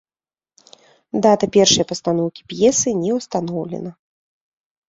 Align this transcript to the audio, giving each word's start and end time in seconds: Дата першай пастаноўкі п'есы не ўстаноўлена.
Дата 1.25 1.45
першай 1.59 1.85
пастаноўкі 1.91 2.41
п'есы 2.55 2.89
не 3.03 3.11
ўстаноўлена. 3.19 3.91